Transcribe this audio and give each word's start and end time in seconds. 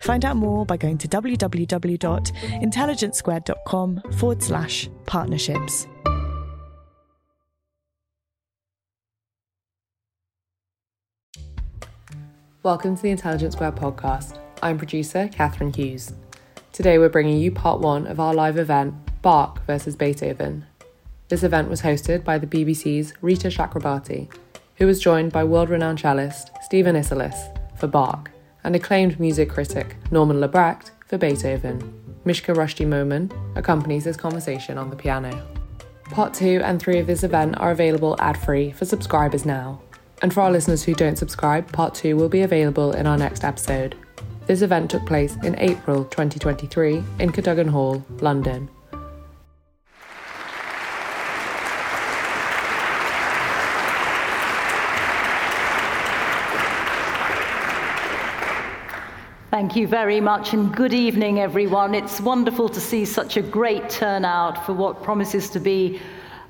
Find 0.00 0.24
out 0.24 0.36
more 0.36 0.64
by 0.64 0.76
going 0.76 0.98
to 0.98 1.08
www.intelligencesquared.com 1.08 4.02
forward 4.16 4.40
slash 4.42 4.88
partnerships. 5.06 5.86
Welcome 12.62 12.94
to 12.96 13.02
the 13.02 13.10
Intelligence 13.10 13.54
Squared 13.54 13.76
podcast. 13.76 14.38
I'm 14.62 14.78
producer 14.78 15.28
Catharine 15.32 15.72
Hughes. 15.72 16.12
Today 16.72 16.98
we're 16.98 17.08
bringing 17.08 17.38
you 17.38 17.50
part 17.50 17.80
one 17.80 18.06
of 18.06 18.20
our 18.20 18.34
live 18.34 18.58
event, 18.58 18.94
Bach 19.22 19.64
versus 19.64 19.96
Beethoven. 19.96 20.66
This 21.28 21.42
event 21.42 21.70
was 21.70 21.80
hosted 21.82 22.24
by 22.24 22.38
the 22.38 22.46
BBC's 22.46 23.14
Reeta 23.22 23.50
Chakrabarti, 23.50 24.30
who 24.76 24.86
was 24.86 25.00
joined 25.00 25.32
by 25.32 25.44
world 25.44 25.70
renowned 25.70 26.00
cellist 26.00 26.50
Steven 26.62 26.96
Isserlis 26.96 27.78
for 27.78 27.86
Bach 27.86 28.30
and 28.68 28.76
acclaimed 28.76 29.18
music 29.18 29.48
critic 29.48 29.96
Norman 30.10 30.40
Lebrecht 30.40 30.90
for 31.06 31.16
Beethoven. 31.16 31.80
Mishka 32.26 32.52
Rushdie 32.52 32.86
Momen 32.86 33.32
accompanies 33.56 34.04
this 34.04 34.18
conversation 34.18 34.76
on 34.76 34.90
the 34.90 34.96
piano. 34.96 35.42
Part 36.10 36.34
2 36.34 36.60
and 36.62 36.78
3 36.78 36.98
of 36.98 37.06
this 37.06 37.22
event 37.22 37.58
are 37.58 37.70
available 37.70 38.14
ad 38.18 38.36
free 38.36 38.70
for 38.72 38.84
subscribers 38.84 39.46
now. 39.46 39.80
And 40.20 40.34
for 40.34 40.42
our 40.42 40.50
listeners 40.50 40.82
who 40.82 40.92
don't 40.92 41.16
subscribe, 41.16 41.72
Part 41.72 41.94
2 41.94 42.14
will 42.14 42.28
be 42.28 42.42
available 42.42 42.92
in 42.92 43.06
our 43.06 43.16
next 43.16 43.42
episode. 43.42 43.96
This 44.46 44.60
event 44.60 44.90
took 44.90 45.06
place 45.06 45.34
in 45.42 45.58
April 45.58 46.04
2023 46.04 47.02
in 47.20 47.32
Cadogan 47.32 47.68
Hall, 47.68 48.04
London. 48.20 48.68
Thank 59.58 59.74
you 59.74 59.88
very 59.88 60.20
much, 60.20 60.52
and 60.52 60.72
good 60.72 60.94
evening, 60.94 61.40
everyone. 61.40 61.92
It's 61.92 62.20
wonderful 62.20 62.68
to 62.68 62.80
see 62.80 63.04
such 63.04 63.36
a 63.36 63.42
great 63.42 63.90
turnout 63.90 64.64
for 64.64 64.72
what 64.72 65.02
promises 65.02 65.50
to 65.50 65.58
be 65.58 66.00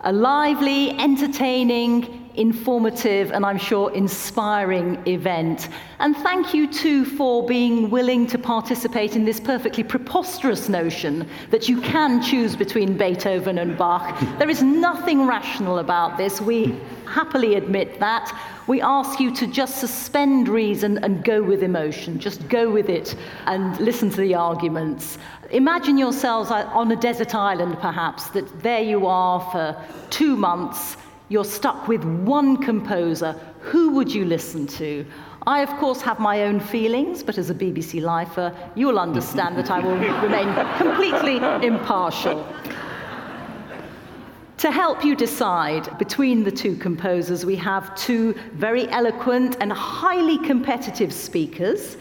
a 0.02 0.12
lively, 0.12 0.90
entertaining, 0.90 2.27
informative, 2.34 3.32
and 3.32 3.44
I'm 3.44 3.58
sure 3.58 3.92
inspiring 3.94 5.00
event. 5.06 5.68
And 5.98 6.16
thank 6.16 6.54
you 6.54 6.66
too 6.72 7.04
for 7.04 7.46
being 7.46 7.90
willing 7.90 8.26
to 8.28 8.38
participate 8.38 9.16
in 9.16 9.24
this 9.24 9.40
perfectly 9.40 9.84
preposterous 9.84 10.68
notion 10.68 11.28
that 11.50 11.68
you 11.68 11.80
can 11.80 12.22
choose 12.22 12.56
between 12.56 12.96
Beethoven 12.96 13.58
and 13.58 13.76
Bach. 13.76 14.18
There 14.38 14.50
is 14.50 14.62
nothing 14.62 15.26
rational 15.26 15.78
about 15.78 16.18
this. 16.18 16.40
We 16.40 16.78
happily 17.06 17.54
admit 17.54 17.98
that. 18.00 18.36
We 18.66 18.82
ask 18.82 19.18
you 19.18 19.34
to 19.36 19.46
just 19.46 19.78
suspend 19.78 20.46
reason 20.46 20.98
and 20.98 21.24
go 21.24 21.42
with 21.42 21.62
emotion. 21.62 22.18
Just 22.18 22.46
go 22.48 22.70
with 22.70 22.90
it 22.90 23.16
and 23.46 23.78
listen 23.80 24.10
to 24.10 24.20
the 24.20 24.34
arguments. 24.34 25.16
Imagine 25.50 25.96
yourselves 25.96 26.50
uh, 26.50 26.68
on 26.74 26.92
a 26.92 26.96
desert 26.96 27.34
island, 27.34 27.78
perhaps, 27.80 28.28
that 28.30 28.62
there 28.62 28.82
you 28.82 29.06
are 29.06 29.40
for 29.50 29.74
two 30.10 30.36
months. 30.36 30.98
You're 31.30 31.44
stuck 31.44 31.88
with 31.88 32.04
one 32.04 32.56
composer. 32.56 33.32
Who 33.60 33.90
would 33.90 34.12
you 34.12 34.24
listen 34.24 34.66
to? 34.78 35.04
I, 35.46 35.60
of 35.60 35.68
course, 35.78 36.00
have 36.02 36.18
my 36.18 36.44
own 36.44 36.58
feelings, 36.58 37.22
but 37.22 37.38
as 37.38 37.50
a 37.50 37.54
BBC 37.54 38.02
lifer, 38.02 38.54
you'll 38.74 38.98
understand 38.98 39.56
that 39.58 39.70
I 39.70 39.78
will 39.78 39.96
remain 40.22 40.54
completely 40.76 41.36
impartial. 41.66 42.46
To 44.58 44.70
help 44.70 45.04
you 45.04 45.14
decide 45.14 45.96
between 45.98 46.44
the 46.44 46.50
two 46.50 46.76
composers, 46.76 47.46
we 47.46 47.56
have 47.56 47.94
two 47.94 48.34
very 48.54 48.88
eloquent 48.88 49.56
and 49.60 49.72
highly 49.72 50.38
competitive 50.38 51.12
speakers. 51.12 51.96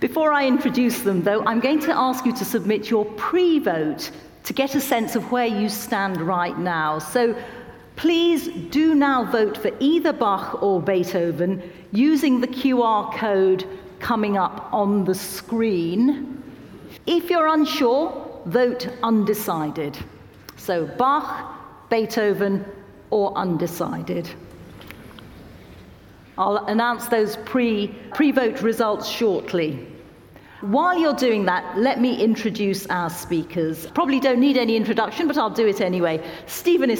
Before 0.00 0.32
I 0.32 0.46
introduce 0.46 1.02
them, 1.02 1.22
though, 1.22 1.44
I'm 1.44 1.60
going 1.60 1.80
to 1.80 1.96
ask 1.96 2.26
you 2.26 2.34
to 2.34 2.44
submit 2.44 2.90
your 2.90 3.04
pre 3.04 3.58
vote 3.58 4.10
to 4.42 4.52
get 4.52 4.74
a 4.74 4.80
sense 4.80 5.16
of 5.16 5.30
where 5.30 5.46
you 5.46 5.68
stand 5.68 6.20
right 6.20 6.58
now. 6.58 6.98
So 6.98 7.36
please 7.96 8.48
do 8.70 8.94
now 8.94 9.24
vote 9.24 9.56
for 9.56 9.70
either 9.80 10.12
Bach 10.12 10.62
or 10.62 10.80
Beethoven 10.80 11.62
using 11.92 12.40
the 12.40 12.48
QR 12.48 13.14
code 13.14 13.66
coming 14.00 14.36
up 14.36 14.68
on 14.72 15.04
the 15.04 15.14
screen. 15.14 16.42
If 17.06 17.30
you're 17.30 17.48
unsure, 17.48 18.42
vote 18.46 18.88
undecided. 19.02 19.98
So 20.56 20.86
Bach, 20.86 21.88
Beethoven, 21.90 22.64
or 23.10 23.36
undecided. 23.36 24.28
I'll 26.36 26.64
announce 26.66 27.06
those 27.06 27.36
pre, 27.36 27.88
pre-vote 28.12 28.60
results 28.60 29.08
shortly. 29.08 29.86
While 30.62 30.98
you're 30.98 31.14
doing 31.14 31.44
that, 31.44 31.76
let 31.78 32.00
me 32.00 32.20
introduce 32.22 32.86
our 32.86 33.10
speakers. 33.10 33.86
Probably 33.88 34.18
don't 34.18 34.40
need 34.40 34.56
any 34.56 34.76
introduction, 34.76 35.28
but 35.28 35.36
I'll 35.36 35.50
do 35.50 35.66
it 35.66 35.80
anyway. 35.80 36.24
Steven 36.46 36.90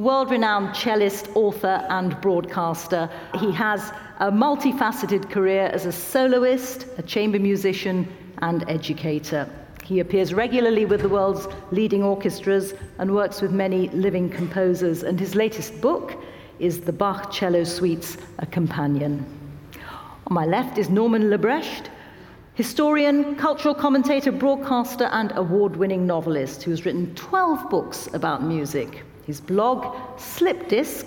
Isserlis, 0.00 0.04
world-renowned 0.04 0.74
cellist, 0.74 1.28
author, 1.34 1.86
and 1.90 2.18
broadcaster. 2.20 3.08
He 3.38 3.52
has 3.52 3.92
a 4.20 4.30
multifaceted 4.30 5.30
career 5.30 5.70
as 5.72 5.86
a 5.86 5.92
soloist, 5.92 6.86
a 6.98 7.02
chamber 7.02 7.38
musician, 7.38 8.06
and 8.42 8.64
educator. 8.68 9.48
He 9.84 10.00
appears 10.00 10.32
regularly 10.32 10.86
with 10.86 11.02
the 11.02 11.08
world's 11.08 11.48
leading 11.72 12.02
orchestras 12.02 12.74
and 12.98 13.14
works 13.14 13.42
with 13.42 13.52
many 13.52 13.88
living 13.88 14.30
composers, 14.30 15.02
and 15.02 15.18
his 15.18 15.34
latest 15.34 15.80
book 15.80 16.14
is 16.58 16.80
The 16.80 16.92
Bach 16.92 17.30
Cello 17.30 17.64
Suites, 17.64 18.16
A 18.38 18.46
Companion. 18.46 19.24
On 20.26 20.34
my 20.34 20.46
left 20.46 20.78
is 20.78 20.88
Norman 20.88 21.28
Lebrecht, 21.30 21.90
historian, 22.54 23.34
cultural 23.36 23.74
commentator, 23.74 24.32
broadcaster, 24.32 25.08
and 25.12 25.32
award 25.36 25.76
winning 25.76 26.06
novelist 26.06 26.62
who 26.62 26.70
has 26.70 26.84
written 26.84 27.14
12 27.14 27.68
books 27.70 28.08
about 28.12 28.42
music. 28.42 29.02
His 29.30 29.40
blog, 29.40 29.96
Slipped 30.18 30.70
Disc, 30.70 31.06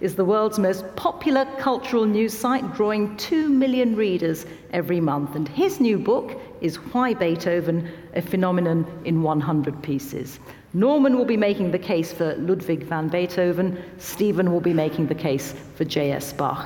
is 0.00 0.14
the 0.14 0.24
world's 0.24 0.60
most 0.60 0.84
popular 0.94 1.44
cultural 1.58 2.04
news 2.06 2.32
site, 2.32 2.72
drawing 2.72 3.16
2 3.16 3.48
million 3.48 3.96
readers 3.96 4.46
every 4.72 5.00
month. 5.00 5.34
And 5.34 5.48
his 5.48 5.80
new 5.80 5.98
book 5.98 6.40
is 6.60 6.76
Why 6.76 7.14
Beethoven, 7.14 7.90
a 8.14 8.22
Phenomenon 8.22 8.86
in 9.04 9.24
100 9.24 9.82
Pieces. 9.82 10.38
Norman 10.72 11.18
will 11.18 11.24
be 11.24 11.36
making 11.36 11.72
the 11.72 11.80
case 11.80 12.12
for 12.12 12.36
Ludwig 12.36 12.84
van 12.84 13.08
Beethoven, 13.08 13.76
Steven 13.98 14.52
will 14.52 14.60
be 14.60 14.72
making 14.72 15.08
the 15.08 15.16
case 15.16 15.52
for 15.74 15.84
J.S. 15.84 16.32
Bach. 16.32 16.64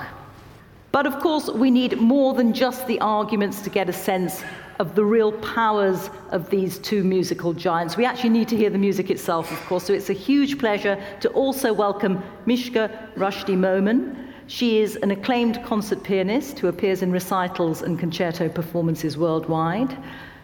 But 0.91 1.07
of 1.07 1.21
course, 1.21 1.49
we 1.49 1.71
need 1.71 2.03
more 2.03 2.35
than 2.35 2.53
just 2.53 2.87
the 2.87 3.01
arguments 3.01 3.63
to 3.63 3.71
get 3.71 3.89
a 3.89 3.95
sense 3.95 4.45
of 4.83 4.97
the 4.97 5.05
real 5.05 5.31
powers 5.55 6.11
of 6.31 6.51
these 6.51 6.77
two 6.79 7.05
musical 7.05 7.53
giants. 7.53 7.97
We 7.97 8.05
actually 8.05 8.31
need 8.31 8.49
to 8.49 8.57
hear 8.57 8.69
the 8.69 8.79
music 8.79 9.13
itself, 9.13 9.53
of 9.53 9.61
course, 9.67 9.85
so 9.85 9.93
it's 9.93 10.11
a 10.11 10.13
huge 10.13 10.59
pleasure 10.59 11.01
to 11.21 11.29
also 11.29 11.73
welcome 11.73 12.21
Mishka 12.47 12.91
Rushdie 13.15 13.57
Momen. 13.57 14.33
She 14.49 14.81
is 14.81 14.97
an 14.97 15.13
acclaimed 15.13 15.63
concert 15.65 16.03
pianist 16.03 16.59
who 16.59 16.67
appears 16.67 17.01
in 17.01 17.13
recitals 17.13 17.83
and 17.83 17.97
concerto 17.97 18.49
performances 18.49 19.17
worldwide. 19.17 19.97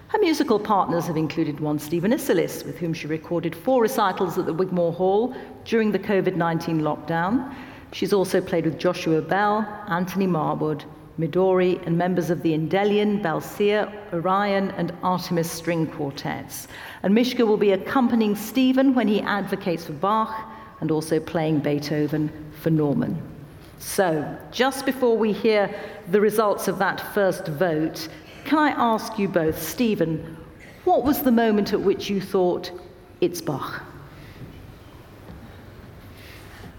Her 0.07 0.21
musical 0.21 0.61
partners 0.61 1.09
have 1.09 1.17
included 1.17 1.59
one 1.59 1.81
Steven 1.81 2.13
Isserlis, 2.13 2.65
with 2.65 2.79
whom 2.79 2.95
she 2.95 3.09
recorded 3.09 3.57
four 3.57 3.83
recitals 3.83 4.39
at 4.39 4.47
the 4.47 4.55
Wigmore 4.55 4.93
Hall 4.93 5.35
during 5.65 5.91
the 5.91 5.99
COVID 5.99 6.37
19 6.37 6.83
lockdown. 6.83 7.53
She's 7.91 8.13
also 8.13 8.41
played 8.41 8.67
with 8.67 8.79
Joshua 8.79 9.21
Bell, 9.21 9.67
Anthony 9.89 10.29
Marwood, 10.29 10.85
Midori, 11.19 11.85
and 11.87 11.99
members 11.99 12.31
of 12.31 12.43
the 12.43 12.53
Endellion, 12.57 13.21
Belcia, 13.21 13.93
Orion, 14.13 14.71
and 14.73 14.93
Artemis 15.03 15.51
string 15.51 15.87
quartets. 15.87 16.69
And 17.03 17.15
Mishka 17.15 17.45
will 17.45 17.57
be 17.57 17.73
accompanying 17.73 18.37
Steven 18.37 18.95
when 18.95 19.09
he 19.09 19.21
advocates 19.21 19.85
for 19.85 19.95
Bach 19.95 20.49
and 20.81 20.91
also 20.91 21.19
playing 21.19 21.59
Beethoven 21.59 22.31
for 22.61 22.71
Norman. 22.71 23.21
So, 23.79 24.37
just 24.53 24.87
before 24.87 25.17
we 25.17 25.33
hear 25.33 25.73
the 26.11 26.21
results 26.21 26.69
of 26.69 26.79
that 26.79 27.01
first 27.15 27.47
vote, 27.47 28.09
can 28.45 28.59
I 28.59 28.71
ask 28.71 29.19
you 29.19 29.29
both, 29.29 29.61
Steven, 29.61 30.37
what 30.85 31.05
was 31.05 31.23
the 31.23 31.33
moment 31.33 31.73
at 31.73 31.81
which 31.81 32.09
you 32.09 32.21
thought, 32.21 32.71
it's 33.21 33.41
Bach? 33.41 33.83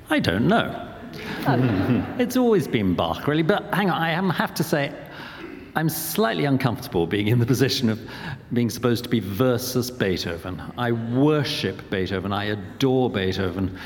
I 0.09 0.19
don't 0.19 0.47
know. 0.47 0.88
It's 2.19 2.35
always 2.37 2.67
been 2.67 2.95
Bach, 2.95 3.27
really. 3.27 3.43
But 3.43 3.73
hang 3.73 3.89
on, 3.89 4.01
I 4.01 4.33
have 4.33 4.53
to 4.55 4.63
say, 4.63 4.93
I'm 5.75 5.89
slightly 5.89 6.45
uncomfortable 6.45 7.07
being 7.07 7.27
in 7.27 7.39
the 7.39 7.45
position 7.45 7.89
of 7.89 7.99
being 8.51 8.69
supposed 8.69 9.03
to 9.05 9.09
be 9.09 9.19
versus 9.19 9.89
Beethoven. 9.89 10.61
I 10.77 10.91
worship 10.91 11.89
Beethoven, 11.89 12.33
I 12.33 12.45
adore 12.45 13.09
Beethoven, 13.09 13.77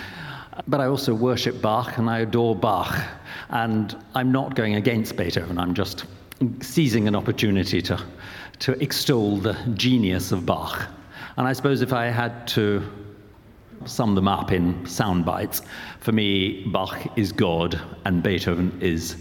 but 0.67 0.81
I 0.81 0.85
also 0.85 1.13
worship 1.13 1.61
Bach 1.61 1.97
and 1.97 2.09
I 2.09 2.19
adore 2.19 2.55
Bach. 2.55 3.00
And 3.50 3.95
I'm 4.15 4.31
not 4.31 4.55
going 4.55 4.75
against 4.75 5.15
Beethoven, 5.15 5.57
I'm 5.59 5.73
just 5.73 6.05
seizing 6.61 7.07
an 7.07 7.15
opportunity 7.15 7.81
to, 7.83 8.03
to 8.59 8.71
extol 8.81 9.38
the 9.38 9.53
genius 9.75 10.31
of 10.31 10.45
Bach. 10.45 10.88
And 11.38 11.47
I 11.47 11.53
suppose 11.53 11.81
if 11.81 11.94
I 11.94 12.05
had 12.05 12.47
to 12.50 12.83
sum 13.85 14.15
them 14.15 14.27
up 14.27 14.51
in 14.51 14.85
sound 14.85 15.25
bites, 15.25 15.62
for 16.00 16.12
me, 16.12 16.63
Bach 16.68 17.18
is 17.18 17.31
God 17.31 17.80
and 18.06 18.21
Beethoven 18.24 18.77
is 18.81 19.18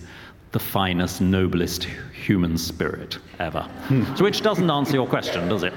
the 0.52 0.58
finest, 0.58 1.20
noblest 1.20 1.84
human 2.12 2.58
spirit 2.58 3.18
ever. 3.38 3.62
Hmm. 3.62 4.14
So, 4.16 4.24
which 4.24 4.42
doesn't 4.42 4.70
answer 4.70 4.94
your 4.94 5.06
question, 5.06 5.48
does 5.48 5.62
it? 5.62 5.72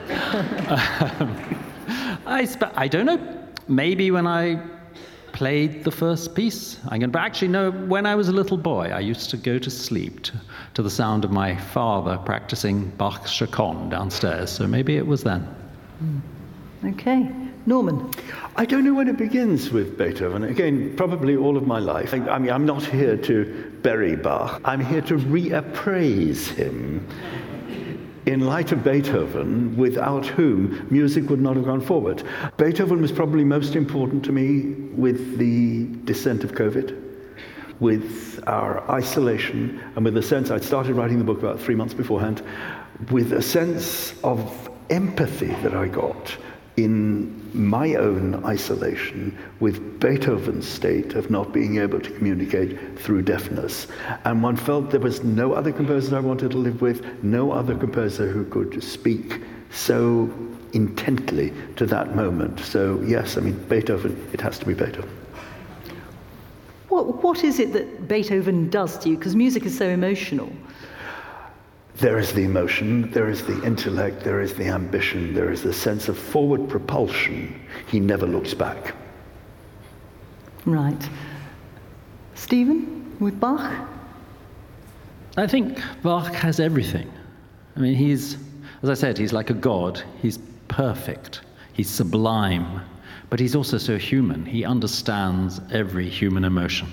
um, 0.69 1.63
I, 2.25 2.45
sp- 2.45 2.75
I 2.75 2.87
don't 2.87 3.05
know. 3.05 3.43
Maybe 3.67 4.11
when 4.11 4.27
I 4.27 4.61
played 5.35 5.83
the 5.83 5.91
first 5.91 6.33
piece. 6.33 6.79
I 6.87 6.97
can, 6.97 7.11
but 7.11 7.21
actually, 7.21 7.49
no, 7.49 7.69
when 7.69 8.05
I 8.05 8.15
was 8.15 8.29
a 8.29 8.31
little 8.31 8.57
boy, 8.57 8.89
I 8.93 9.01
used 9.01 9.29
to 9.31 9.37
go 9.37 9.59
to 9.59 9.69
sleep 9.69 10.23
to, 10.23 10.33
to 10.75 10.81
the 10.81 10.89
sound 10.89 11.25
of 11.25 11.31
my 11.31 11.57
father 11.57 12.17
practicing 12.25 12.89
Bach's 12.91 13.31
Chaconne 13.31 13.89
downstairs, 13.89 14.49
so 14.49 14.65
maybe 14.65 14.95
it 14.95 15.05
was 15.05 15.23
then. 15.23 15.41
Hmm. 15.99 16.19
Okay. 16.85 17.44
Norman. 17.65 18.11
I 18.55 18.65
don't 18.65 18.83
know 18.83 18.93
when 18.93 19.07
it 19.07 19.17
begins 19.17 19.71
with 19.71 19.97
Beethoven. 19.97 20.43
Again, 20.43 20.95
probably 20.95 21.35
all 21.35 21.57
of 21.57 21.65
my 21.65 21.79
life. 21.79 22.13
I 22.13 22.37
mean, 22.37 22.51
I'm 22.51 22.65
not 22.65 22.83
here 22.83 23.17
to 23.17 23.71
bury 23.81 24.15
Bach. 24.15 24.61
I'm 24.63 24.79
here 24.79 25.01
to 25.01 25.15
reappraise 25.15 26.47
him 26.47 27.07
in 28.25 28.41
light 28.41 28.71
of 28.71 28.83
Beethoven, 28.83 29.75
without 29.77 30.25
whom 30.25 30.87
music 30.89 31.29
would 31.29 31.41
not 31.41 31.55
have 31.55 31.65
gone 31.65 31.81
forward. 31.81 32.23
Beethoven 32.57 33.01
was 33.01 33.11
probably 33.11 33.43
most 33.43 33.75
important 33.75 34.25
to 34.25 34.31
me 34.31 34.73
with 34.95 35.37
the 35.37 35.85
descent 36.05 36.43
of 36.43 36.53
COVID, 36.53 36.99
with 37.79 38.43
our 38.47 38.89
isolation, 38.89 39.79
and 39.95 40.05
with 40.05 40.17
a 40.17 40.23
sense, 40.23 40.49
I'd 40.49 40.63
started 40.63 40.95
writing 40.95 41.19
the 41.19 41.23
book 41.23 41.39
about 41.39 41.59
three 41.59 41.75
months 41.75 41.93
beforehand, 41.93 42.41
with 43.11 43.33
a 43.33 43.41
sense 43.41 44.15
of 44.23 44.69
empathy 44.89 45.53
that 45.61 45.75
I 45.75 45.87
got 45.87 46.35
in 46.77 47.41
my 47.53 47.95
own 47.95 48.43
isolation 48.45 49.37
with 49.59 49.99
Beethoven's 49.99 50.67
state 50.67 51.13
of 51.13 51.31
not 51.31 51.53
being 51.53 51.77
able 51.77 52.01
to 52.01 52.11
communicate 52.11 52.99
through 52.99 53.21
deafness. 53.21 53.87
And 54.25 54.43
one 54.43 54.57
felt 54.57 54.91
there 54.91 54.99
was 54.99 55.23
no 55.23 55.53
other 55.53 55.71
composer 55.71 56.17
I 56.17 56.19
wanted 56.19 56.51
to 56.51 56.57
live 56.57 56.81
with, 56.81 57.23
no 57.23 57.51
other 57.51 57.75
composer 57.75 58.27
who 58.27 58.45
could 58.45 58.83
speak 58.83 59.41
so 59.71 60.29
intently 60.73 61.53
to 61.77 61.85
that 61.85 62.15
moment. 62.15 62.59
So, 62.59 63.01
yes, 63.05 63.37
I 63.37 63.41
mean, 63.41 63.57
Beethoven, 63.69 64.29
it 64.33 64.41
has 64.41 64.59
to 64.59 64.65
be 64.65 64.73
Beethoven. 64.73 65.09
What, 66.89 67.23
what 67.23 67.43
is 67.43 67.59
it 67.59 67.71
that 67.73 68.07
Beethoven 68.07 68.69
does 68.69 68.97
to 68.99 69.09
you? 69.09 69.17
Because 69.17 69.35
music 69.35 69.65
is 69.65 69.77
so 69.77 69.87
emotional. 69.87 70.51
There 71.97 72.19
is 72.19 72.33
the 72.33 72.43
emotion, 72.43 73.09
there 73.11 73.29
is 73.29 73.45
the 73.45 73.63
intellect, 73.63 74.21
there 74.21 74.41
is 74.41 74.53
the 74.53 74.65
ambition, 74.65 75.33
there 75.33 75.49
is 75.49 75.63
the 75.63 75.73
sense 75.73 76.09
of 76.09 76.17
forward 76.17 76.67
propulsion. 76.69 77.61
He 77.87 78.01
never 78.01 78.27
looks 78.27 78.53
back. 78.53 78.93
Right. 80.65 81.09
Steven, 82.33 83.15
with 83.19 83.39
Bach? 83.39 83.87
I 85.37 85.47
think 85.47 85.79
Bach 86.03 86.33
has 86.33 86.59
everything. 86.59 87.09
I 87.77 87.79
mean, 87.79 87.95
he's, 87.95 88.37
as 88.83 88.89
I 88.89 88.93
said, 88.93 89.17
he's 89.17 89.31
like 89.31 89.49
a 89.49 89.53
god. 89.53 90.01
He's 90.21 90.39
perfect, 90.67 91.41
he's 91.73 91.89
sublime, 91.89 92.81
but 93.29 93.39
he's 93.39 93.55
also 93.55 93.77
so 93.77 93.97
human. 93.97 94.45
He 94.45 94.65
understands 94.65 95.61
every 95.71 96.09
human 96.09 96.43
emotion. 96.43 96.91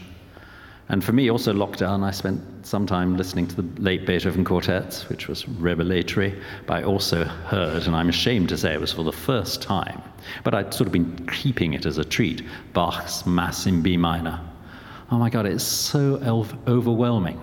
And 0.88 1.02
for 1.02 1.12
me, 1.12 1.30
also 1.30 1.52
lockdown, 1.52 2.02
I 2.02 2.10
spent 2.10 2.66
some 2.66 2.86
time 2.86 3.16
listening 3.16 3.46
to 3.48 3.62
the 3.62 3.80
late 3.80 4.04
Beethoven 4.04 4.44
quartets, 4.44 5.08
which 5.08 5.28
was 5.28 5.48
revelatory, 5.48 6.34
but 6.66 6.74
I 6.78 6.84
also 6.84 7.24
heard, 7.24 7.86
and 7.86 7.96
I'm 7.96 8.08
ashamed 8.08 8.48
to 8.50 8.58
say 8.58 8.74
it 8.74 8.80
was 8.80 8.92
for 8.92 9.04
the 9.04 9.12
first 9.12 9.62
time, 9.62 10.02
but 10.44 10.54
I'd 10.54 10.74
sort 10.74 10.86
of 10.86 10.92
been 10.92 11.26
keeping 11.28 11.74
it 11.74 11.86
as 11.86 11.98
a 11.98 12.04
treat, 12.04 12.42
Bach's 12.72 13.24
Mass 13.26 13.66
in 13.66 13.80
B 13.80 13.96
minor. 13.96 14.40
Oh 15.10 15.18
my 15.18 15.30
God, 15.30 15.46
it's 15.46 15.64
so 15.64 16.16
overwhelming. 16.66 17.40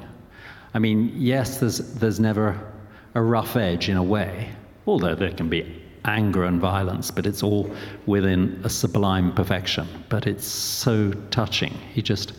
I 0.74 0.80
mean, 0.80 1.12
yes, 1.16 1.60
there's, 1.60 1.80
there's 1.96 2.20
never 2.20 2.60
a 3.16 3.22
rough 3.22 3.56
edge 3.56 3.90
in 3.90 3.98
a 3.98 4.04
way, 4.04 4.50
although 4.86 5.16
there 5.16 5.32
can 5.32 5.50
be 5.50 5.82
anger 6.06 6.44
and 6.46 6.60
violence, 6.60 7.12
but 7.12 7.26
it's 7.26 7.44
all 7.44 7.70
within 8.06 8.60
a 8.64 8.70
sublime 8.70 9.34
perfection. 9.34 9.88
But 10.10 10.28
it's 10.28 10.46
so 10.46 11.12
touching. 11.32 11.74
He 11.94 12.02
just 12.02 12.34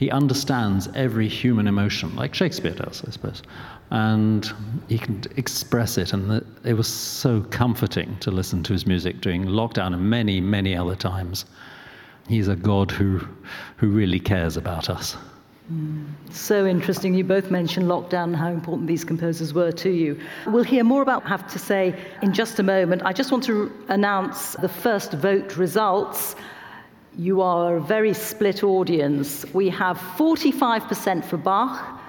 he 0.00 0.10
understands 0.10 0.88
every 0.94 1.28
human 1.28 1.68
emotion, 1.68 2.16
like 2.16 2.34
Shakespeare 2.34 2.72
does, 2.72 3.04
I 3.06 3.10
suppose. 3.10 3.42
And 3.90 4.50
he 4.88 4.96
can 4.96 5.22
express 5.36 5.98
it. 5.98 6.14
And 6.14 6.42
it 6.64 6.72
was 6.72 6.88
so 6.88 7.42
comforting 7.50 8.16
to 8.20 8.30
listen 8.30 8.62
to 8.62 8.72
his 8.72 8.86
music 8.86 9.20
during 9.20 9.44
lockdown 9.44 9.92
and 9.92 10.08
many, 10.08 10.40
many 10.40 10.74
other 10.74 10.96
times. 10.96 11.44
He's 12.28 12.48
a 12.48 12.56
God 12.56 12.90
who, 12.90 13.20
who 13.76 13.90
really 13.90 14.18
cares 14.18 14.56
about 14.56 14.88
us. 14.88 15.18
Mm. 15.70 16.06
So 16.30 16.64
interesting. 16.64 17.12
You 17.12 17.24
both 17.24 17.50
mentioned 17.50 17.86
lockdown 17.86 18.24
and 18.24 18.36
how 18.36 18.48
important 18.48 18.88
these 18.88 19.04
composers 19.04 19.52
were 19.52 19.72
to 19.72 19.90
you. 19.90 20.18
We'll 20.46 20.64
hear 20.64 20.82
more 20.82 21.02
about 21.02 21.26
have 21.26 21.46
to 21.52 21.58
say 21.58 21.94
in 22.22 22.32
just 22.32 22.58
a 22.58 22.62
moment. 22.62 23.02
I 23.04 23.12
just 23.12 23.30
want 23.30 23.44
to 23.44 23.70
announce 23.88 24.52
the 24.52 24.68
first 24.68 25.12
vote 25.12 25.58
results. 25.58 26.36
You 27.20 27.42
are 27.42 27.76
a 27.76 27.80
very 27.82 28.14
split 28.14 28.64
audience. 28.64 29.44
We 29.52 29.68
have 29.68 29.98
45% 29.98 31.22
for 31.22 31.36
Bach, 31.36 32.00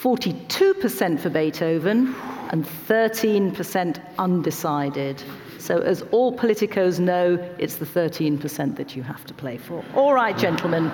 42% 0.00 1.18
for 1.18 1.30
Beethoven, 1.30 2.14
and 2.50 2.64
13% 2.64 4.00
undecided. 4.20 5.20
So, 5.58 5.78
as 5.78 6.02
all 6.12 6.32
politicos 6.32 7.00
know, 7.00 7.44
it's 7.58 7.74
the 7.74 7.86
13% 7.86 8.76
that 8.76 8.94
you 8.94 9.02
have 9.02 9.24
to 9.24 9.34
play 9.34 9.56
for. 9.56 9.84
All 9.96 10.14
right, 10.14 10.38
gentlemen. 10.38 10.92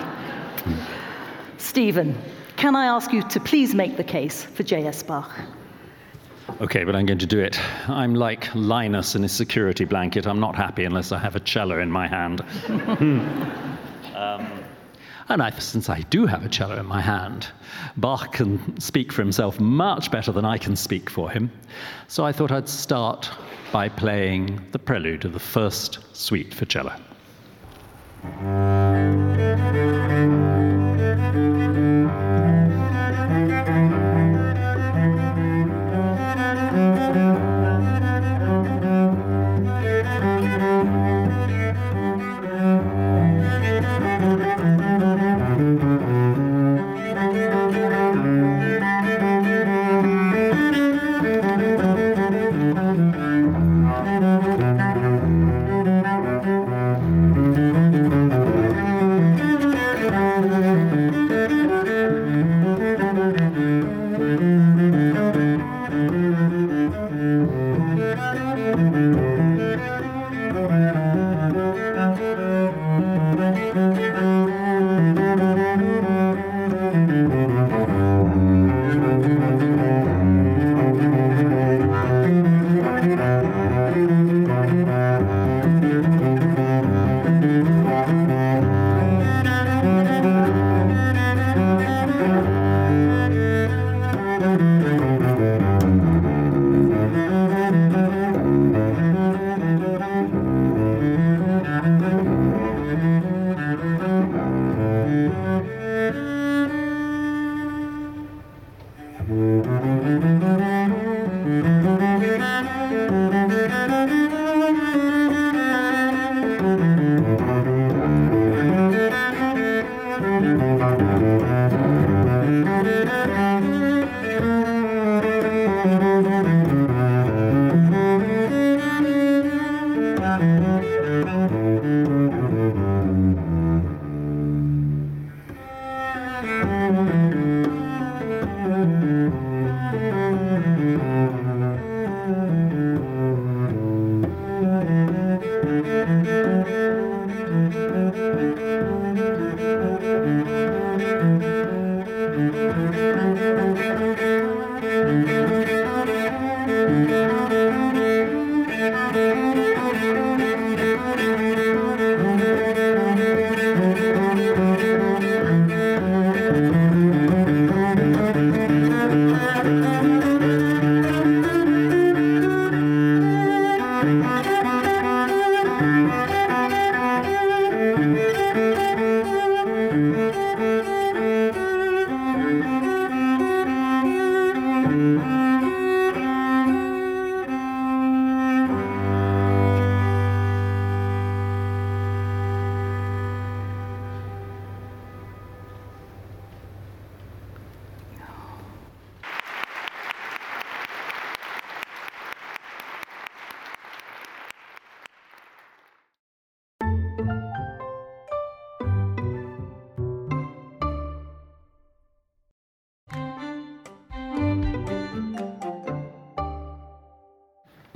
Steven, 1.59 2.17
can 2.55 2.75
I 2.75 2.85
ask 2.85 3.13
you 3.13 3.21
to 3.21 3.39
please 3.39 3.75
make 3.75 3.97
the 3.97 4.03
case 4.03 4.43
for 4.45 4.63
J.S. 4.63 5.03
Bach? 5.03 5.29
Okay, 6.61 6.83
but 6.83 6.95
I'm 6.95 7.05
going 7.05 7.19
to 7.19 7.25
do 7.25 7.39
it. 7.39 7.59
I'm 7.89 8.15
like 8.15 8.53
Linus 8.53 9.15
in 9.15 9.23
his 9.23 9.31
security 9.31 9.85
blanket. 9.85 10.27
I'm 10.27 10.39
not 10.39 10.55
happy 10.55 10.83
unless 10.83 11.11
I 11.11 11.17
have 11.17 11.35
a 11.35 11.39
cello 11.39 11.79
in 11.79 11.89
my 11.91 12.07
hand. 12.07 12.41
um, 14.15 14.63
and 15.29 15.43
I, 15.43 15.51
since 15.51 15.89
I 15.89 16.01
do 16.01 16.25
have 16.25 16.43
a 16.43 16.49
cello 16.49 16.77
in 16.79 16.85
my 16.85 17.01
hand, 17.01 17.47
Bach 17.97 18.33
can 18.33 18.79
speak 18.79 19.13
for 19.13 19.21
himself 19.21 19.59
much 19.59 20.11
better 20.11 20.31
than 20.31 20.43
I 20.43 20.57
can 20.57 20.75
speak 20.75 21.09
for 21.09 21.29
him. 21.29 21.51
So 22.07 22.25
I 22.25 22.31
thought 22.31 22.51
I'd 22.51 22.67
start 22.67 23.29
by 23.71 23.89
playing 23.89 24.59
the 24.71 24.79
prelude 24.79 25.25
of 25.25 25.33
the 25.33 25.39
first 25.39 25.99
suite 26.13 26.53
for 26.53 26.65
cello. 26.65 26.93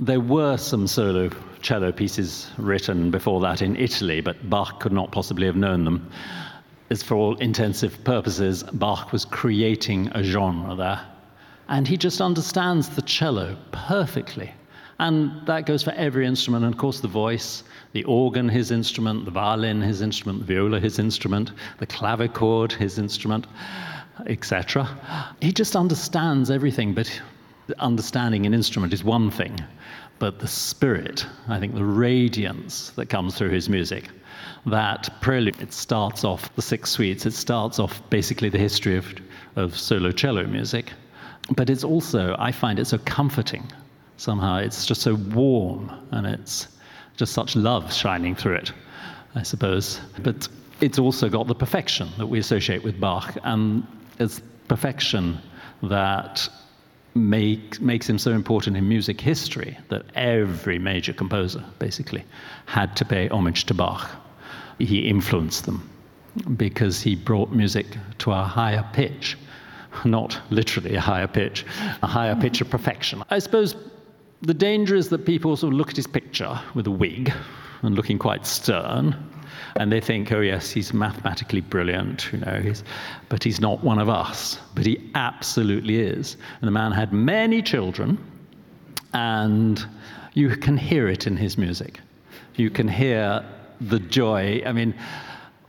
There 0.04 0.20
were 0.20 0.58
some 0.58 0.86
solo 0.86 1.30
cello 1.62 1.90
pieces 1.90 2.50
written 2.58 3.10
before 3.10 3.40
that 3.40 3.62
in 3.62 3.74
Italy, 3.74 4.20
but 4.20 4.50
Bach 4.50 4.78
could 4.78 4.92
not 4.92 5.12
possibly 5.12 5.46
have 5.46 5.56
known 5.56 5.84
them. 5.84 6.10
As 6.90 7.02
for 7.02 7.14
all 7.14 7.36
intensive 7.36 8.04
purposes, 8.04 8.62
Bach 8.64 9.12
was 9.12 9.24
creating 9.24 10.10
a 10.14 10.22
genre 10.22 10.74
there. 10.74 11.00
And 11.70 11.88
he 11.88 11.96
just 11.96 12.20
understands 12.20 12.90
the 12.90 13.00
cello 13.00 13.56
perfectly. 13.72 14.52
And 14.98 15.46
that 15.46 15.64
goes 15.64 15.82
for 15.82 15.92
every 15.92 16.26
instrument, 16.26 16.66
and 16.66 16.74
of 16.74 16.78
course, 16.78 17.00
the 17.00 17.08
voice, 17.08 17.64
the 17.92 18.04
organ, 18.04 18.46
his 18.46 18.72
instrument, 18.72 19.24
the 19.24 19.30
violin, 19.30 19.80
his 19.80 20.02
instrument, 20.02 20.40
the 20.40 20.54
viola, 20.54 20.80
his 20.80 20.98
instrument, 20.98 21.52
the 21.78 21.86
clavichord, 21.86 22.72
his 22.72 22.98
instrument, 22.98 23.46
etc. 24.26 24.86
He 25.40 25.50
just 25.50 25.74
understands 25.74 26.50
everything, 26.50 26.92
but 26.92 27.22
understanding 27.78 28.46
an 28.46 28.54
instrument 28.54 28.92
is 28.92 29.02
one 29.02 29.30
thing, 29.30 29.58
but 30.18 30.38
the 30.38 30.48
spirit, 30.48 31.26
I 31.48 31.58
think 31.58 31.74
the 31.74 31.84
radiance 31.84 32.90
that 32.90 33.06
comes 33.06 33.36
through 33.36 33.50
his 33.50 33.68
music, 33.68 34.08
that 34.66 35.08
prelude, 35.20 35.60
it 35.60 35.72
starts 35.72 36.24
off 36.24 36.54
the 36.56 36.62
six 36.62 36.90
suites, 36.90 37.26
it 37.26 37.32
starts 37.32 37.78
off 37.78 38.02
basically 38.10 38.48
the 38.48 38.58
history 38.58 38.96
of, 38.96 39.06
of 39.56 39.76
solo 39.76 40.10
cello 40.10 40.46
music, 40.46 40.92
but 41.56 41.68
it's 41.70 41.84
also, 41.84 42.36
I 42.38 42.52
find 42.52 42.78
it 42.78 42.86
so 42.86 42.98
comforting 42.98 43.70
somehow. 44.16 44.58
It's 44.58 44.86
just 44.86 45.02
so 45.02 45.14
warm 45.14 45.90
and 46.10 46.26
it's 46.26 46.68
just 47.16 47.32
such 47.32 47.56
love 47.56 47.92
shining 47.92 48.34
through 48.34 48.56
it, 48.56 48.72
I 49.34 49.42
suppose. 49.42 50.00
But 50.22 50.48
it's 50.80 50.98
also 50.98 51.28
got 51.28 51.46
the 51.46 51.54
perfection 51.54 52.08
that 52.18 52.26
we 52.26 52.38
associate 52.38 52.82
with 52.82 52.98
Bach, 52.98 53.36
and 53.44 53.86
it's 54.18 54.40
perfection 54.68 55.38
that 55.82 56.48
make, 57.14 57.80
makes 57.80 58.08
him 58.08 58.18
so 58.18 58.32
important 58.32 58.76
in 58.76 58.88
music 58.88 59.20
history 59.20 59.78
that 59.88 60.04
every 60.14 60.78
major 60.78 61.12
composer, 61.12 61.64
basically, 61.78 62.24
had 62.66 62.96
to 62.96 63.04
pay 63.04 63.28
homage 63.28 63.64
to 63.66 63.74
Bach. 63.74 64.10
He 64.78 65.08
influenced 65.08 65.66
them 65.66 65.88
because 66.56 67.00
he 67.00 67.14
brought 67.14 67.50
music 67.50 67.86
to 68.18 68.32
a 68.32 68.42
higher 68.42 68.84
pitch, 68.92 69.38
not 70.04 70.40
literally 70.50 70.96
a 70.96 71.00
higher 71.00 71.28
pitch, 71.28 71.64
a 72.02 72.06
higher 72.06 72.34
pitch 72.34 72.60
of 72.60 72.68
perfection. 72.68 73.22
I 73.30 73.38
suppose 73.38 73.76
the 74.42 74.54
danger 74.54 74.96
is 74.96 75.08
that 75.10 75.24
people 75.24 75.56
sort 75.56 75.72
of 75.72 75.78
look 75.78 75.90
at 75.90 75.96
his 75.96 76.08
picture 76.08 76.60
with 76.74 76.86
a 76.86 76.90
wig 76.90 77.32
and 77.82 77.94
looking 77.94 78.18
quite 78.18 78.46
stern, 78.46 79.14
and 79.76 79.90
they 79.90 80.00
think, 80.00 80.32
oh 80.32 80.40
yes, 80.40 80.70
he's 80.70 80.92
mathematically 80.92 81.60
brilliant, 81.60 82.32
you 82.32 82.38
know, 82.38 82.60
he's, 82.60 82.84
but 83.28 83.42
he's 83.42 83.60
not 83.60 83.82
one 83.82 83.98
of 83.98 84.08
us. 84.08 84.58
But 84.74 84.86
he 84.86 85.10
absolutely 85.14 85.98
is. 86.00 86.36
And 86.60 86.68
the 86.68 86.72
man 86.72 86.92
had 86.92 87.12
many 87.12 87.62
children, 87.62 88.18
and 89.12 89.84
you 90.34 90.56
can 90.56 90.76
hear 90.76 91.08
it 91.08 91.26
in 91.26 91.36
his 91.36 91.56
music. 91.56 92.00
You 92.56 92.70
can 92.70 92.88
hear 92.88 93.44
the 93.80 93.98
joy. 93.98 94.62
I 94.64 94.72
mean, 94.72 94.94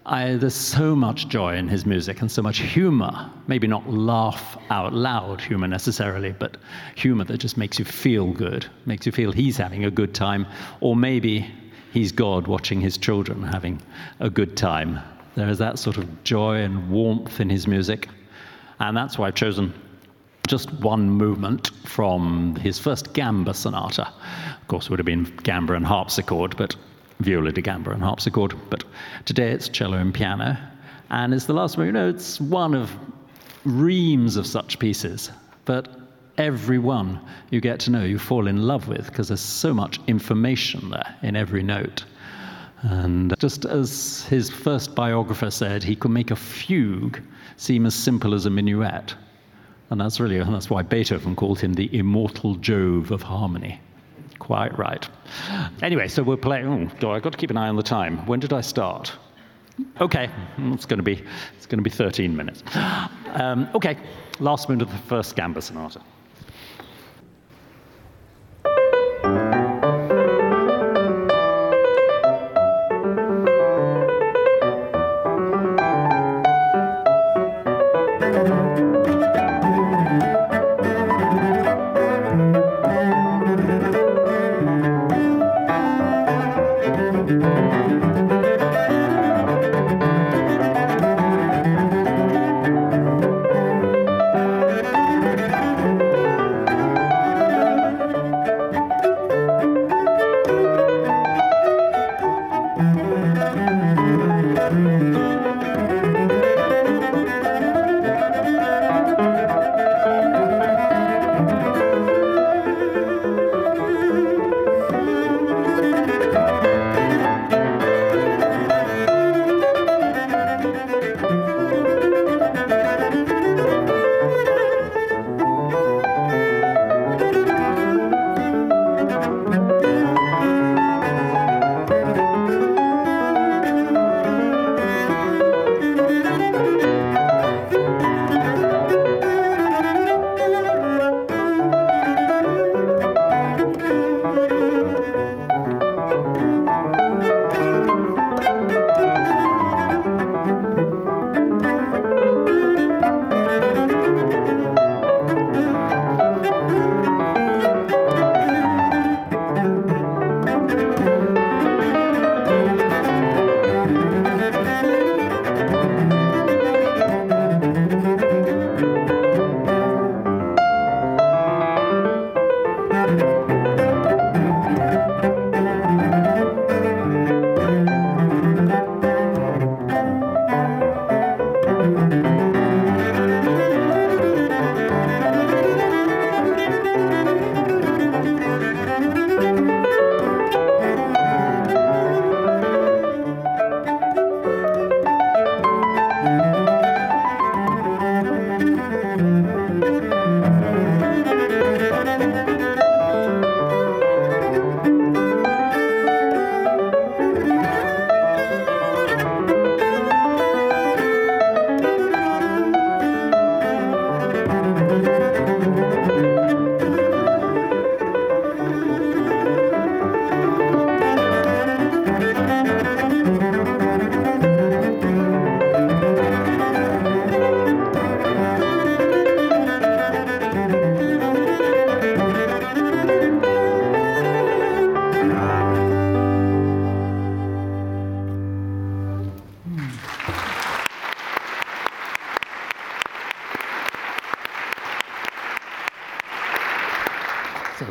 I, 0.07 0.35
there's 0.35 0.53
so 0.53 0.95
much 0.95 1.29
joy 1.29 1.55
in 1.55 1.67
his 1.67 1.85
music 1.85 2.21
and 2.21 2.31
so 2.31 2.43
much 2.43 2.59
humor. 2.59 3.29
Maybe 3.47 3.65
not 3.65 3.89
laugh 3.89 4.55
out 4.69 4.93
loud 4.93 5.41
humor 5.41 5.67
necessarily, 5.67 6.31
but 6.31 6.57
humor 6.95 7.23
that 7.23 7.39
just 7.39 7.57
makes 7.57 7.79
you 7.79 7.85
feel 7.85 8.31
good, 8.31 8.67
makes 8.85 9.07
you 9.07 9.11
feel 9.11 9.31
he's 9.31 9.57
having 9.57 9.83
a 9.83 9.89
good 9.89 10.13
time, 10.13 10.45
or 10.79 10.95
maybe 10.95 11.51
he's 11.95 12.11
God 12.11 12.45
watching 12.45 12.81
his 12.81 12.97
children 12.97 13.41
having 13.41 13.81
a 14.19 14.29
good 14.29 14.57
time. 14.57 14.99
There 15.35 15.47
is 15.47 15.59
that 15.59 15.79
sort 15.79 15.97
of 15.97 16.23
joy 16.25 16.57
and 16.57 16.89
warmth 16.91 17.39
in 17.39 17.49
his 17.49 17.67
music. 17.67 18.09
And 18.81 18.97
that's 18.97 19.17
why 19.17 19.27
I've 19.27 19.35
chosen 19.35 19.73
just 20.45 20.71
one 20.73 21.09
movement 21.09 21.71
from 21.85 22.57
his 22.57 22.77
first 22.77 23.13
gamba 23.13 23.53
sonata. 23.53 24.11
Of 24.61 24.67
course, 24.67 24.85
it 24.85 24.89
would 24.89 24.99
have 24.99 25.05
been 25.05 25.23
gamba 25.43 25.73
and 25.73 25.85
harpsichord, 25.85 26.57
but 26.57 26.75
viola 27.21 27.53
da 27.53 27.61
gamba 27.61 27.91
and 27.91 28.03
harpsichord. 28.03 28.53
But 28.69 28.83
today 29.23 29.51
it's 29.51 29.69
cello 29.69 29.97
and 29.97 30.13
piano. 30.13 30.57
And 31.09 31.33
it's 31.33 31.45
the 31.45 31.53
last 31.53 31.77
one, 31.77 31.85
you 31.85 31.93
know, 31.93 32.09
it's 32.09 32.41
one 32.41 32.75
of 32.75 32.91
reams 33.63 34.35
of 34.35 34.45
such 34.45 34.79
pieces. 34.79 35.31
But 35.63 35.87
every 36.37 36.79
one 36.79 37.19
you 37.49 37.61
get 37.61 37.79
to 37.81 37.91
know, 37.91 38.03
you 38.03 38.19
fall 38.19 38.47
in 38.47 38.63
love 38.63 38.87
with, 38.87 39.07
because 39.07 39.29
there's 39.29 39.41
so 39.41 39.73
much 39.73 39.99
information 40.07 40.89
there 40.89 41.15
in 41.21 41.35
every 41.35 41.63
note. 41.63 42.05
And 42.81 43.33
just 43.39 43.65
as 43.65 44.25
his 44.25 44.49
first 44.49 44.93
biographer 44.95 45.49
said, 45.49 45.83
he 45.83 45.95
could 45.95 46.11
make 46.11 46.31
a 46.31 46.35
fugue 46.35 47.21
seem 47.57 47.85
as 47.85 47.95
simple 47.95 48.33
as 48.33 48.45
a 48.45 48.49
minuet. 48.49 49.15
And 49.89 50.01
that's 50.01 50.19
really, 50.19 50.37
and 50.37 50.53
that's 50.53 50.69
why 50.69 50.81
Beethoven 50.81 51.35
called 51.35 51.59
him 51.59 51.73
the 51.73 51.89
immortal 51.97 52.55
Jove 52.55 53.11
of 53.11 53.21
harmony. 53.21 53.79
Quite 54.39 54.77
right. 54.77 55.07
Anyway, 55.81 56.07
so 56.07 56.21
we're 56.21 56.37
playing. 56.37 56.91
Oh, 57.01 57.11
I've 57.11 57.21
got 57.21 57.31
to 57.31 57.37
keep 57.37 57.49
an 57.49 57.57
eye 57.57 57.69
on 57.69 57.75
the 57.75 57.83
time. 57.83 58.25
When 58.25 58.39
did 58.39 58.51
I 58.53 58.61
start? 58.61 59.13
Okay, 59.99 60.29
it's 60.57 60.85
going 60.85 60.97
to 60.99 61.03
be 61.03 61.23
it's 61.57 61.65
going 61.65 61.79
to 61.79 61.83
be 61.83 61.89
13 61.89 62.35
minutes. 62.35 62.63
Um, 63.33 63.67
okay, 63.75 63.97
last 64.39 64.69
movement 64.69 64.89
of 64.89 64.95
the 64.95 65.07
first 65.07 65.35
Gamba 65.35 65.61
sonata. 65.61 66.01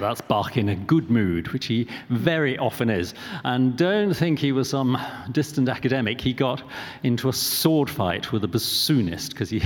That's 0.00 0.20
Bach 0.20 0.56
in 0.56 0.68
a 0.68 0.76
good 0.76 1.10
mood, 1.10 1.48
which 1.48 1.66
he 1.66 1.88
very 2.10 2.58
often 2.58 2.90
is. 2.90 3.14
And 3.44 3.76
don't 3.76 4.14
think 4.14 4.38
he 4.38 4.52
was 4.52 4.70
some 4.70 4.98
distant 5.32 5.68
academic. 5.68 6.20
He 6.20 6.32
got 6.32 6.62
into 7.02 7.28
a 7.28 7.32
sword 7.32 7.90
fight 7.90 8.32
with 8.32 8.44
a 8.44 8.48
bassoonist 8.48 9.30
because 9.30 9.50
he, 9.50 9.62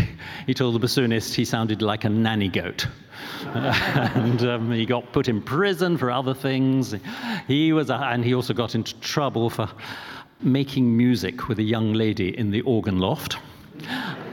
he 0.46 0.54
told 0.54 0.74
the 0.74 0.86
bassoonist 0.86 1.34
he 1.34 1.44
sounded 1.44 1.82
like 1.82 2.04
a 2.04 2.08
nanny 2.08 2.48
goat. 2.48 2.86
And 3.54 4.42
um, 4.44 4.72
he 4.72 4.86
got 4.86 5.12
put 5.12 5.28
in 5.28 5.42
prison 5.42 5.96
for 5.98 6.10
other 6.10 6.34
things. 6.34 6.94
He 7.46 7.72
was, 7.72 7.90
a, 7.90 7.96
and 7.96 8.24
he 8.24 8.34
also 8.34 8.54
got 8.54 8.74
into 8.74 8.98
trouble 9.00 9.50
for 9.50 9.68
making 10.40 10.96
music 10.96 11.48
with 11.48 11.58
a 11.58 11.62
young 11.62 11.92
lady 11.92 12.36
in 12.36 12.50
the 12.50 12.60
organ 12.62 12.98
loft. 12.98 13.38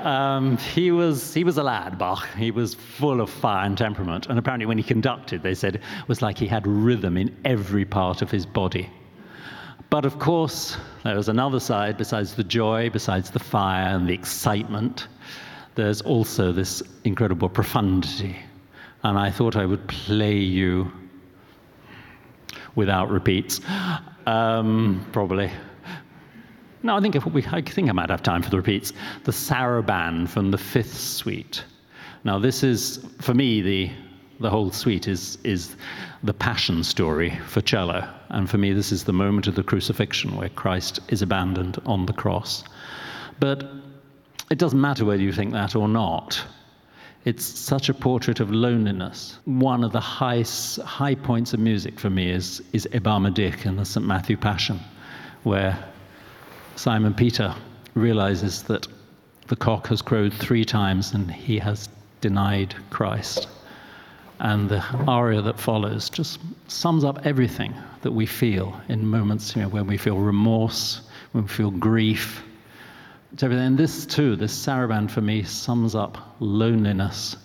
Um, 0.05 0.57
he, 0.57 0.91
was, 0.91 1.33
he 1.33 1.43
was 1.43 1.57
a 1.57 1.63
lad, 1.63 1.97
Bach. 1.97 2.27
He 2.37 2.51
was 2.51 2.75
full 2.75 3.21
of 3.21 3.29
fire 3.29 3.65
and 3.65 3.75
temperament. 3.75 4.27
And 4.27 4.37
apparently, 4.37 4.67
when 4.67 4.77
he 4.77 4.83
conducted, 4.83 5.41
they 5.41 5.55
said 5.55 5.77
it 5.77 5.81
was 6.07 6.21
like 6.21 6.37
he 6.37 6.45
had 6.45 6.67
rhythm 6.67 7.17
in 7.17 7.35
every 7.43 7.85
part 7.85 8.21
of 8.21 8.29
his 8.29 8.45
body. 8.45 8.87
But 9.89 10.05
of 10.05 10.19
course, 10.19 10.77
there 11.03 11.15
was 11.15 11.27
another 11.27 11.59
side 11.59 11.97
besides 11.97 12.35
the 12.35 12.43
joy, 12.43 12.91
besides 12.91 13.31
the 13.31 13.39
fire 13.39 13.95
and 13.95 14.07
the 14.07 14.13
excitement. 14.13 15.07
There's 15.73 16.01
also 16.01 16.51
this 16.51 16.83
incredible 17.03 17.49
profundity. 17.49 18.35
And 19.03 19.17
I 19.17 19.31
thought 19.31 19.55
I 19.55 19.65
would 19.65 19.87
play 19.87 20.37
you 20.37 20.91
without 22.75 23.09
repeats, 23.09 23.59
um, 24.27 25.03
probably. 25.11 25.49
No, 26.85 26.95
I 26.95 27.01
think, 27.01 27.15
we, 27.25 27.43
I 27.47 27.61
think 27.61 27.89
I 27.89 27.93
might 27.93 28.11
have 28.11 28.21
time 28.21 28.43
for 28.43 28.51
the 28.51 28.57
repeats. 28.57 28.93
The 29.23 29.31
Saraband 29.31 30.29
from 30.29 30.51
the 30.51 30.57
fifth 30.59 30.95
suite. 30.95 31.63
Now, 32.23 32.37
this 32.37 32.61
is, 32.61 33.03
for 33.21 33.33
me, 33.33 33.63
the, 33.63 33.91
the 34.39 34.51
whole 34.51 34.69
suite 34.69 35.07
is, 35.07 35.39
is 35.43 35.75
the 36.21 36.33
passion 36.33 36.83
story 36.83 37.39
for 37.47 37.61
cello. 37.61 38.07
And 38.29 38.47
for 38.47 38.59
me, 38.59 38.71
this 38.71 38.91
is 38.91 39.03
the 39.03 39.13
moment 39.13 39.47
of 39.47 39.55
the 39.55 39.63
crucifixion 39.63 40.35
where 40.35 40.49
Christ 40.49 40.99
is 41.07 41.23
abandoned 41.23 41.81
on 41.87 42.05
the 42.05 42.13
cross. 42.13 42.63
But 43.39 43.67
it 44.51 44.59
doesn't 44.59 44.79
matter 44.79 45.05
whether 45.05 45.23
you 45.23 45.33
think 45.33 45.53
that 45.53 45.75
or 45.75 45.87
not. 45.87 46.39
It's 47.23 47.43
such 47.43 47.89
a 47.89 47.95
portrait 47.95 48.39
of 48.39 48.51
loneliness. 48.51 49.39
One 49.45 49.83
of 49.83 49.91
the 49.91 49.99
high, 49.99 50.45
high 50.83 51.15
points 51.15 51.51
of 51.55 51.59
music 51.59 51.99
for 51.99 52.11
me 52.11 52.29
is, 52.29 52.61
is 52.73 52.87
Erbarme 52.93 53.33
dich 53.33 53.65
in 53.65 53.77
the 53.77 53.85
St. 53.85 54.05
Matthew 54.05 54.37
Passion, 54.37 54.79
where 55.41 55.83
Simon 56.75 57.13
Peter 57.13 57.55
realizes 57.93 58.63
that 58.63 58.87
the 59.47 59.55
cock 59.55 59.87
has 59.87 60.01
crowed 60.01 60.33
three 60.33 60.65
times 60.65 61.13
and 61.13 61.31
he 61.31 61.59
has 61.59 61.89
denied 62.21 62.75
Christ. 62.89 63.47
And 64.39 64.67
the 64.67 64.83
aria 65.07 65.41
that 65.41 65.59
follows 65.59 66.09
just 66.09 66.39
sums 66.67 67.03
up 67.03 67.25
everything 67.25 67.73
that 68.01 68.11
we 68.11 68.25
feel 68.25 68.79
in 68.89 69.07
moments 69.07 69.55
you 69.55 69.61
know, 69.61 69.69
when 69.69 69.87
we 69.87 69.97
feel 69.97 70.17
remorse, 70.17 71.01
when 71.31 71.45
we 71.45 71.49
feel 71.49 71.71
grief. 71.71 72.43
Everything. 73.41 73.65
And 73.65 73.77
this, 73.77 74.05
too, 74.05 74.35
this 74.35 74.53
saraband 74.65 75.11
for 75.11 75.21
me 75.21 75.43
sums 75.43 75.95
up 75.95 76.35
loneliness 76.39 77.37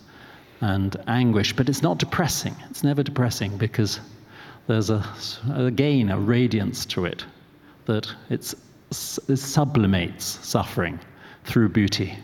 and 0.60 0.96
anguish, 1.06 1.54
but 1.54 1.68
it's 1.68 1.82
not 1.82 1.98
depressing. 1.98 2.56
It's 2.68 2.82
never 2.82 3.02
depressing 3.02 3.56
because 3.56 4.00
There's 4.66 4.90
a, 4.90 5.04
again 5.52 6.10
a 6.10 6.18
radiance 6.18 6.86
to 6.86 7.04
it 7.04 7.24
that 7.86 8.06
it's, 8.28 8.52
it 8.52 8.58
sublimates 8.90 10.38
suffering 10.42 10.98
through 11.44 11.68
beauty. 11.68 12.16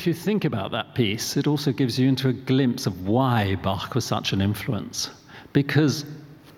If 0.00 0.06
you 0.06 0.14
think 0.14 0.46
about 0.46 0.70
that 0.70 0.94
piece, 0.94 1.36
it 1.36 1.46
also 1.46 1.72
gives 1.72 1.98
you 1.98 2.08
into 2.08 2.30
a 2.30 2.32
glimpse 2.32 2.86
of 2.86 3.06
why 3.06 3.56
Bach 3.56 3.94
was 3.94 4.02
such 4.02 4.32
an 4.32 4.40
influence. 4.40 5.10
Because 5.52 6.06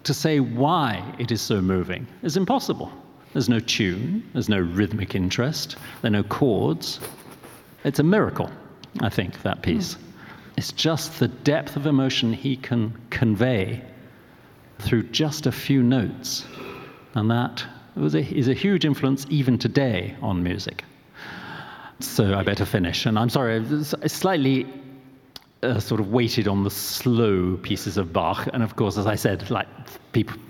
to 0.04 0.14
say 0.14 0.38
why 0.38 1.02
it 1.18 1.32
is 1.32 1.40
so 1.40 1.60
moving 1.60 2.06
is 2.22 2.36
impossible. 2.36 2.92
There's 3.32 3.48
no 3.48 3.58
tune, 3.58 4.22
there's 4.32 4.48
no 4.48 4.60
rhythmic 4.60 5.16
interest, 5.16 5.74
there 6.02 6.10
are 6.10 6.12
no 6.12 6.22
chords. 6.22 7.00
It's 7.82 7.98
a 7.98 8.04
miracle, 8.04 8.48
I 9.00 9.08
think, 9.08 9.42
that 9.42 9.60
piece. 9.60 9.96
It's 10.56 10.70
just 10.70 11.18
the 11.18 11.26
depth 11.26 11.74
of 11.74 11.86
emotion 11.88 12.32
he 12.32 12.54
can 12.54 12.96
convey 13.10 13.82
through 14.78 15.08
just 15.08 15.46
a 15.46 15.52
few 15.52 15.82
notes. 15.82 16.44
And 17.14 17.28
that 17.32 17.64
a, 17.96 18.18
is 18.18 18.46
a 18.46 18.54
huge 18.54 18.84
influence 18.84 19.26
even 19.30 19.58
today 19.58 20.14
on 20.22 20.44
music 20.44 20.84
so 22.00 22.34
I 22.34 22.42
better 22.42 22.64
finish. 22.64 23.06
And 23.06 23.18
I'm 23.18 23.28
sorry, 23.28 23.64
I 24.02 24.06
slightly 24.06 24.66
uh, 25.62 25.78
sort 25.78 26.00
of 26.00 26.10
weighted 26.10 26.48
on 26.48 26.64
the 26.64 26.70
slow 26.70 27.56
pieces 27.58 27.96
of 27.96 28.12
Bach. 28.12 28.48
And 28.52 28.62
of 28.62 28.76
course, 28.76 28.96
as 28.96 29.06
I 29.06 29.14
said, 29.14 29.48
like 29.50 29.68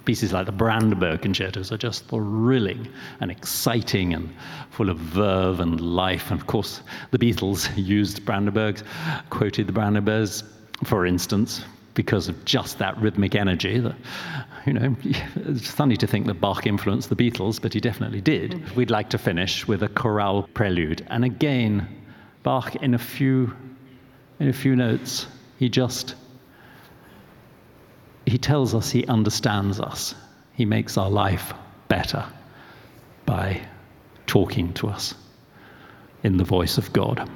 pieces 0.05 0.33
like 0.33 0.47
the 0.47 0.53
Brandenburg 0.53 1.23
concertos 1.23 1.71
are 1.71 1.77
just 1.77 2.07
thrilling 2.07 2.89
and 3.21 3.31
exciting 3.31 4.15
and 4.15 4.33
full 4.71 4.89
of 4.89 4.99
verve 4.99 5.61
and 5.61 5.81
life. 5.81 6.31
And 6.31 6.41
of 6.41 6.47
course, 6.47 6.83
the 7.11 7.19
Beatles 7.19 7.71
used 7.77 8.25
Brandenburgs, 8.25 8.83
quoted 9.31 9.67
the 9.67 9.73
Brandenburgs, 9.73 10.45
for 10.85 11.07
instance, 11.07 11.65
because 11.95 12.29
of 12.29 12.45
just 12.45 12.79
that 12.79 12.97
rhythmic 12.99 13.35
energy. 13.35 13.79
That, 13.79 13.95
you 14.67 14.73
know, 14.73 14.97
it's 15.05 15.71
funny 15.71 15.97
to 15.97 16.07
think 16.07 16.27
that 16.27 16.41
Bach 16.41 16.67
influenced 16.67 17.09
the 17.09 17.17
Beatles, 17.17 17.61
but 17.61 17.75
he 17.75 17.81
definitely 17.81 18.21
did. 18.21 18.53
Mm. 18.53 18.77
We'd 18.77 18.91
like 18.91 19.11
to 19.11 19.19
finish 19.19 19.67
with 19.67 19.83
a 19.83 19.89
chorale 19.89 20.49
prelude. 20.55 21.07
And 21.09 21.25
again, 21.25 21.87
Bach, 22.43 22.77
in 22.77 22.95
a 22.95 22.99
few 22.99 23.55
in 24.41 24.49
a 24.49 24.53
few 24.53 24.75
notes, 24.75 25.27
he 25.59 25.69
just 25.69 26.17
he 28.27 28.39
tells 28.39 28.75
us 28.75 28.91
he 28.91 29.07
understands 29.07 29.81
us. 29.81 30.15
He 30.55 30.65
makes 30.65 30.97
our 30.97 31.11
life 31.11 31.53
better 31.89 32.25
by 33.27 33.61
talking 34.27 34.73
to 34.75 34.89
us 34.89 35.15
in 36.23 36.37
the 36.37 36.45
voice 36.45 36.79
of 36.79 36.93
God. 36.93 37.29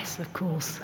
Yes, 0.00 0.18
of 0.18 0.32
course. 0.32 0.80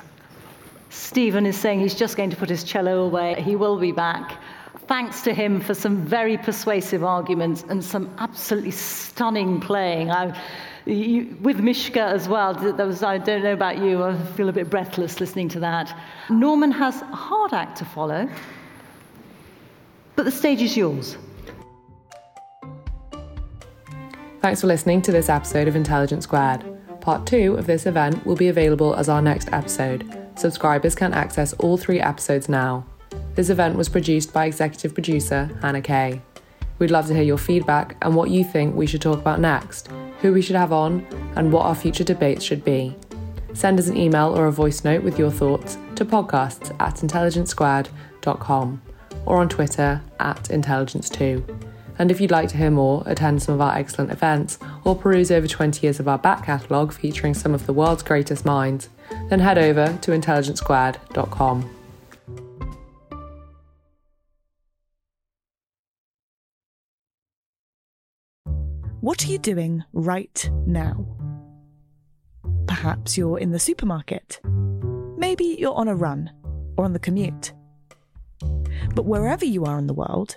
Steven 0.91 1.47
is 1.47 1.57
saying 1.57 1.81
he's 1.81 1.95
just 1.95 2.19
going 2.19 2.29
to 2.29 2.37
put 2.37 2.51
his 2.51 2.63
cello 2.63 3.03
away. 3.03 3.41
He 3.41 3.57
will 3.57 3.79
be 3.79 3.91
back. 3.91 4.43
Thanks 4.89 5.23
to 5.23 5.33
him 5.33 5.59
for 5.59 5.73
some 5.73 6.05
very 6.05 6.37
persuasive 6.37 7.03
arguments 7.03 7.65
and 7.71 7.83
some 7.83 8.15
absolutely 8.19 8.73
stunning 8.73 9.59
playing. 9.59 10.11
I, 10.11 10.39
you, 10.85 11.35
with 11.41 11.61
Mishka 11.61 12.03
as 12.03 12.29
well, 12.29 12.53
there 12.53 12.87
was, 12.87 13.03
I 13.03 13.17
don't 13.17 13.43
know 13.43 13.55
about 13.55 13.79
you, 13.79 14.05
I 14.05 14.19
feel 14.37 14.51
a 14.51 14.53
bit 14.53 14.69
breathless 14.69 15.19
listening 15.19 15.49
to 15.49 15.61
that. 15.61 15.99
Norman 16.29 16.71
has 16.73 17.01
a 17.01 17.07
hard 17.07 17.55
act 17.55 17.79
to 17.79 17.87
follow, 17.87 18.29
but 20.15 20.27
the 20.27 20.31
stage 20.31 20.61
is 20.61 20.77
yours. 20.77 21.17
Thanks 24.43 24.61
for 24.61 24.67
listening 24.67 25.01
to 25.03 25.11
this 25.11 25.31
episode 25.31 25.69
of 25.69 25.75
Intelligence 25.75 26.25
Squared. 26.25 26.76
Part 27.07 27.25
2 27.25 27.55
of 27.55 27.69
this 27.69 27.87
event 27.87 28.27
will 28.27 28.35
be 28.35 28.49
available 28.49 28.97
as 28.97 29.09
our 29.09 29.23
next 29.23 29.53
episode. 29.53 30.13
Subscribers 30.35 30.97
can 30.97 31.15
access 31.15 31.53
all 31.53 31.77
three 31.77 32.01
episodes 32.01 32.49
now. 32.49 32.85
This 33.37 33.49
event 33.49 33.77
was 33.77 33.89
produced 33.89 34.33
by 34.33 34.47
executive 34.47 34.93
producer 34.93 35.49
Hannah 35.63 35.83
Kaye. 35.83 36.21
We'd 36.81 36.91
love 36.91 37.07
to 37.07 37.15
hear 37.15 37.23
your 37.23 37.39
feedback 37.39 37.97
and 38.03 38.17
what 38.17 38.31
you 38.31 38.43
think 38.43 38.75
we 38.75 38.89
should 38.89 39.03
talk 39.03 39.21
about 39.21 39.39
next, 39.39 39.89
who 40.21 40.33
we 40.33 40.43
should 40.43 40.57
have 40.57 40.73
on, 40.73 41.07
and 41.37 41.53
what 41.53 41.67
our 41.67 41.77
future 41.77 42.03
debates 42.03 42.43
should 42.43 42.65
be. 42.65 42.97
Send 43.55 43.79
us 43.79 43.87
an 43.87 43.97
email 43.97 44.37
or 44.37 44.47
a 44.47 44.53
voice 44.53 44.83
note 44.83 45.05
with 45.05 45.17
your 45.17 45.31
thoughts 45.31 45.79
to 45.95 46.05
podcasts 46.05 46.75
at 46.81 46.97
intelligencesquared.com 46.97 48.83
or 49.27 49.37
on 49.37 49.49
Twitter 49.49 50.03
at 50.19 50.43
intelligence2. 50.47 51.76
And 51.99 52.11
if 52.11 52.21
you'd 52.21 52.31
like 52.31 52.49
to 52.51 52.57
hear 52.57 52.71
more, 52.71 53.03
attend 53.07 53.43
some 53.43 53.55
of 53.55 53.61
our 53.61 53.75
excellent 53.75 54.11
events, 54.11 54.59
or 54.85 54.95
peruse 54.95 55.31
over 55.31 55.47
20 55.47 55.87
years 55.87 55.99
of 55.99 56.09
our 56.09 56.19
back 56.19 56.45
catalogue 56.47 56.93
featuring 56.93 57.35
some 57.35 57.55
of 57.55 57.67
the 57.67 57.73
world's 57.73 58.03
greatest 58.03 58.45
minds, 58.45 58.89
then 59.29 59.41
head 59.41 59.59
over 59.59 59.99
to 60.03 60.11
intelligencesquared.com. 60.11 61.71
What 69.01 69.25
are 69.25 69.29
you 69.29 69.39
doing 69.39 69.85
right 69.93 70.51
now? 70.67 71.07
Perhaps 72.67 73.17
you're 73.17 73.39
in 73.39 73.53
the 73.53 73.59
supermarket. 73.61 74.41
Maybe 75.17 75.57
you're 75.59 75.75
on 75.75 75.87
a 75.87 75.95
run 75.95 76.33
or 76.77 76.85
on 76.85 76.93
the 76.93 76.99
commute. 76.99 77.53
But 78.95 79.05
wherever 79.05 79.45
you 79.45 79.65
are 79.65 79.79
in 79.79 79.87
the 79.87 79.95
world, 79.95 80.37